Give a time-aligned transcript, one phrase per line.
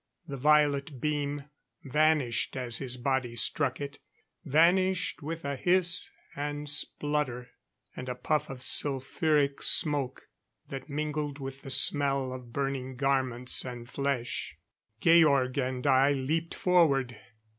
[0.27, 1.43] The violet beam
[1.83, 3.99] vanished as his body struck it
[4.43, 7.51] vanished with a hiss and splutter,
[7.95, 10.23] and a puff of sulphuric smoke
[10.69, 14.57] that mingled with the smell of burning garments and flesh.
[14.99, 17.15] Georg and I leaped forward.